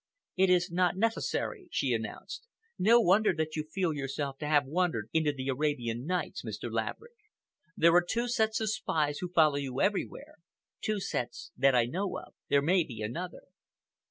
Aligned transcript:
"It 0.35 0.49
is 0.49 0.71
not 0.71 0.97
necessary," 0.97 1.67
she 1.69 1.93
announced. 1.93 2.47
"No 2.79 2.99
wonder 2.99 3.35
that 3.35 3.55
you 3.55 3.61
feel 3.63 3.93
yourself 3.93 4.39
to 4.39 4.47
have 4.47 4.65
wandered 4.65 5.11
into 5.13 5.31
the 5.31 5.47
Arabian 5.49 6.07
Nights, 6.07 6.41
Mr. 6.43 6.71
Laverick. 6.73 7.11
There 7.77 7.93
are 7.95 8.03
two 8.03 8.27
sets 8.27 8.59
of 8.61 8.71
spies 8.71 9.19
who 9.19 9.31
follow 9.31 9.57
you 9.57 9.79
everywhere—two 9.79 10.99
sets 11.01 11.51
that 11.55 11.75
I 11.75 11.85
know 11.85 12.17
of. 12.17 12.33
There 12.49 12.63
may 12.63 12.83
be 12.83 13.03
another." 13.03 13.43